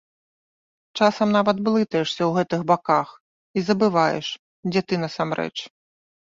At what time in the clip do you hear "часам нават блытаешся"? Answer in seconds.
0.99-2.17